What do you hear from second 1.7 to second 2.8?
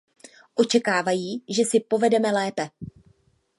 povedeme lépe.